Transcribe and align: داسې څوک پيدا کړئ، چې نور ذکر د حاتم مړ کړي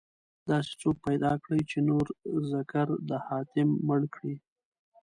داسې 0.49 0.71
څوک 0.81 0.95
پيدا 1.07 1.31
کړئ، 1.43 1.61
چې 1.69 1.77
نور 1.89 2.05
ذکر 2.51 2.87
د 3.09 3.11
حاتم 3.25 3.69
مړ 3.87 4.01
کړي 4.15 4.35